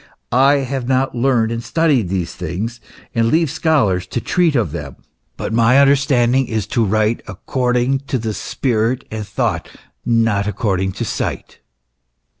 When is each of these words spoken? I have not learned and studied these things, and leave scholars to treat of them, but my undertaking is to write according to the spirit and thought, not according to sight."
I 0.31 0.61
have 0.65 0.87
not 0.87 1.13
learned 1.13 1.51
and 1.51 1.63
studied 1.63 2.09
these 2.09 2.33
things, 2.33 2.79
and 3.13 3.27
leave 3.29 3.51
scholars 3.51 4.07
to 4.07 4.19
treat 4.19 4.55
of 4.55 4.71
them, 4.71 4.95
but 5.37 5.53
my 5.53 5.79
undertaking 5.79 6.47
is 6.47 6.65
to 6.73 6.83
write 6.83 7.21
according 7.27 7.99
to 8.07 8.17
the 8.17 8.33
spirit 8.33 9.03
and 9.11 9.27
thought, 9.27 9.69
not 10.03 10.47
according 10.47 10.93
to 10.93 11.05
sight." 11.05 11.59